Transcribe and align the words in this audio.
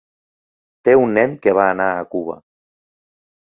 Té 0.87 0.95
un 1.01 1.13
nen 1.17 1.35
que 1.43 1.53
va 1.59 1.67
anar 1.75 1.91
a 1.99 2.09
Cuba. 2.15 2.39